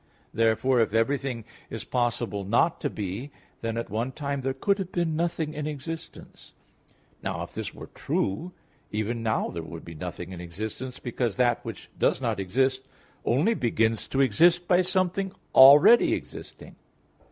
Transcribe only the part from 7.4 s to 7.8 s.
if this